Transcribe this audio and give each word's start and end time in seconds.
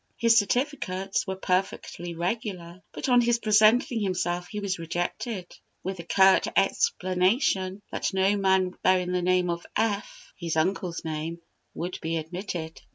His 0.17 0.35
certificates 0.35 1.27
were 1.27 1.35
perfectly 1.35 2.15
regular; 2.15 2.81
but 2.91 3.07
on 3.07 3.21
his 3.21 3.37
presenting 3.37 3.99
himself 4.01 4.47
he 4.47 4.59
was 4.59 4.79
rejected, 4.79 5.55
with 5.83 5.97
the 5.97 6.03
curt 6.03 6.47
explanation 6.55 7.83
that 7.91 8.11
no 8.11 8.35
man 8.35 8.73
bearing 8.81 9.11
the 9.11 9.21
name 9.21 9.51
of 9.51 9.63
F 9.75 10.33
(his 10.35 10.55
uncle's 10.57 11.05
name) 11.05 11.39
would 11.75 11.99
be 12.01 12.17
admitted. 12.17 12.81